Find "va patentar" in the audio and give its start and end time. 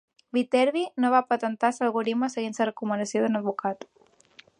1.15-1.71